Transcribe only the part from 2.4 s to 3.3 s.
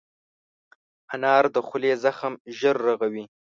ژر رغوي.